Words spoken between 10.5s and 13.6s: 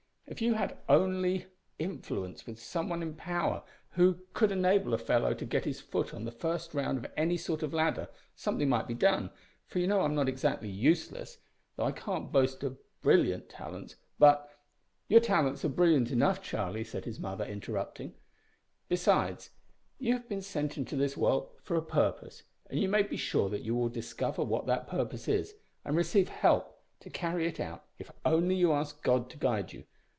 useless, though I can't boast of brilliant